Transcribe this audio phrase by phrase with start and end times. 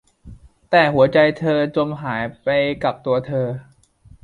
[0.69, 2.49] แต่หัวใจเธอจมหายไป
[2.83, 3.47] กับตัวเธอ